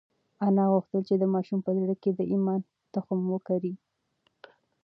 [0.47, 2.59] انا غوښتل چې د ماشوم په زړه کې د ایمان
[2.93, 3.73] تخم وکري.